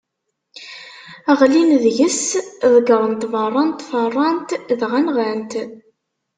Ɣlin 1.39 1.71
deg-s, 1.83 2.27
ḍeggren-t 2.73 3.23
beṛṛa 3.31 3.63
n 3.67 3.71
tfeṛṛant 3.71 4.49
dɣa 4.79 4.99
nɣan-t. 5.05 5.53